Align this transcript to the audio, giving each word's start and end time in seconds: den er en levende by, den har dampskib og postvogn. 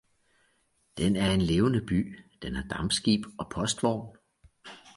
den 0.97 1.15
er 1.15 1.31
en 1.31 1.41
levende 1.41 1.81
by, 1.85 2.19
den 2.41 2.55
har 2.55 2.63
dampskib 2.63 3.21
og 3.39 3.49
postvogn. 3.49 4.17